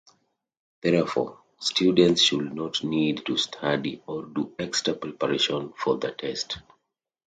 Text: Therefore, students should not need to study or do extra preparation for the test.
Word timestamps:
Therefore, 0.81 1.43
students 1.59 2.23
should 2.23 2.55
not 2.55 2.83
need 2.83 3.23
to 3.27 3.37
study 3.37 4.01
or 4.07 4.25
do 4.25 4.51
extra 4.57 4.95
preparation 4.95 5.73
for 5.77 5.99
the 5.99 6.09
test. 6.11 6.57